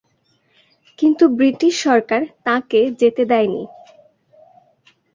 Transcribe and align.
কিন্তু 0.99 1.23
বৃটিশ 1.37 1.73
সরকার 1.83 2.21
তাঁকে 2.43 2.81
যেতে 2.99 3.23
দেয়নি। 3.25 3.63